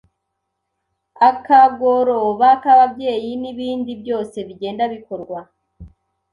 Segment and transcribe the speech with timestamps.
[1.29, 5.39] Akagoroba k’ababyeyi, n’ibindi byose bigenda bikorwa.